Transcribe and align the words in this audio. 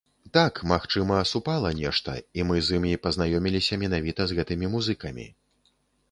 Так, 0.35 0.53
магчыма, 0.69 1.17
супала 1.31 1.69
нешта, 1.81 2.15
і 2.39 2.45
мы 2.51 2.55
з 2.69 2.77
імі 2.79 2.93
пазнаёміліся, 3.03 3.79
менавіта 3.83 4.27
з 4.31 4.39
гэтымі 4.39 4.71
музыкамі. 4.77 5.27